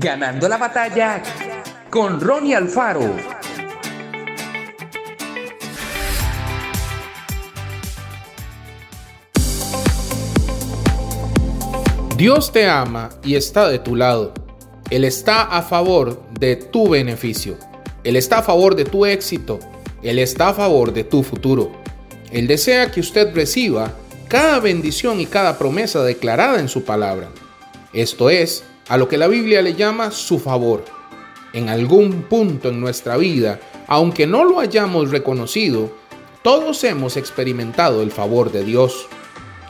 [0.00, 1.20] Ganando la batalla
[1.90, 3.16] con Ronnie Alfaro.
[12.16, 14.34] Dios te ama y está de tu lado.
[14.88, 17.58] Él está a favor de tu beneficio.
[18.04, 19.58] Él está a favor de tu éxito.
[20.04, 21.72] Él está a favor de tu futuro.
[22.30, 23.90] Él desea que usted reciba
[24.28, 27.30] cada bendición y cada promesa declarada en su palabra.
[27.92, 30.84] Esto es a lo que la Biblia le llama su favor.
[31.52, 35.90] En algún punto en nuestra vida, aunque no lo hayamos reconocido,
[36.42, 39.06] todos hemos experimentado el favor de Dios.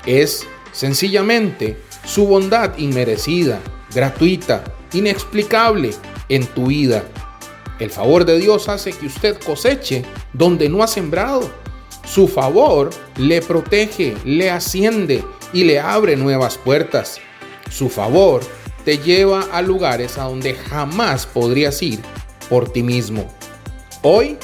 [0.07, 3.61] Es sencillamente su bondad inmerecida,
[3.95, 5.91] gratuita, inexplicable
[6.29, 7.05] en tu vida.
[7.79, 11.49] El favor de Dios hace que usted coseche donde no ha sembrado.
[12.05, 17.21] Su favor le protege, le asciende y le abre nuevas puertas.
[17.71, 18.43] Su favor
[18.85, 22.01] te lleva a lugares a donde jamás podrías ir
[22.49, 23.27] por ti mismo.
[24.03, 24.39] Hoy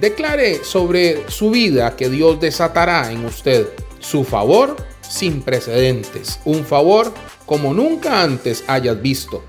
[0.00, 3.68] declare sobre su vida que Dios desatará en usted
[3.98, 7.12] su favor sin precedentes, un favor
[7.46, 9.42] como nunca antes hayas visto.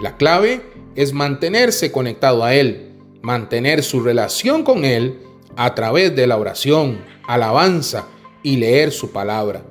[0.00, 0.62] La clave
[0.96, 2.92] es mantenerse conectado a Él,
[3.22, 5.20] mantener su relación con Él
[5.56, 8.06] a través de la oración, alabanza
[8.42, 9.62] y leer su palabra.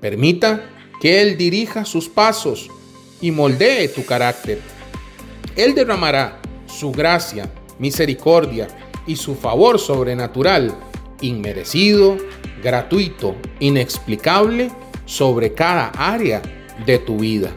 [0.00, 2.70] Permita que Él dirija sus pasos
[3.26, 4.60] y moldee tu carácter.
[5.56, 8.68] Él derramará su gracia, misericordia
[9.04, 10.72] y su favor sobrenatural,
[11.20, 12.18] inmerecido,
[12.62, 14.70] gratuito, inexplicable,
[15.06, 16.40] sobre cada área
[16.86, 17.50] de tu vida.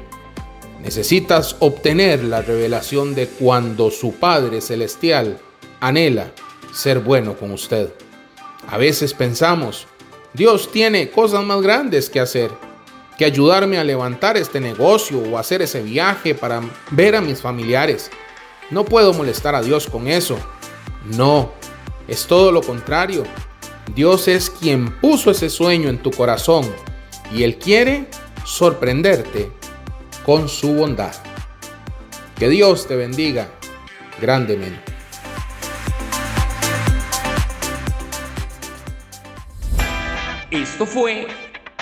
[0.81, 5.37] Necesitas obtener la revelación de cuando su Padre Celestial
[5.81, 6.31] anhela
[6.73, 7.89] ser bueno con usted.
[8.67, 9.85] A veces pensamos,
[10.33, 12.49] Dios tiene cosas más grandes que hacer,
[13.19, 18.09] que ayudarme a levantar este negocio o hacer ese viaje para ver a mis familiares.
[18.71, 20.39] No puedo molestar a Dios con eso.
[21.03, 21.51] No,
[22.07, 23.25] es todo lo contrario.
[23.93, 26.73] Dios es quien puso ese sueño en tu corazón
[27.35, 28.07] y Él quiere
[28.45, 29.51] sorprenderte
[30.25, 31.13] con su bondad.
[32.37, 33.49] Que Dios te bendiga
[34.21, 34.93] grandemente.
[40.51, 41.27] Esto fue